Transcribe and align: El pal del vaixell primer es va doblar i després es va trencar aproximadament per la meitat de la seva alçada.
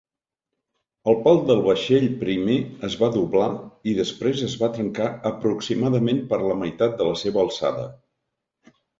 El 1.11 1.17
pal 1.25 1.39
del 1.49 1.59
vaixell 1.65 2.05
primer 2.21 2.55
es 2.87 2.95
va 3.01 3.09
doblar 3.15 3.49
i 3.91 3.93
després 3.99 4.41
es 4.47 4.55
va 4.61 4.69
trencar 4.77 5.09
aproximadament 5.31 6.23
per 6.33 6.39
la 6.45 6.57
meitat 6.63 6.97
de 7.03 7.07
la 7.09 7.13
seva 7.25 7.41
alçada. 7.43 7.85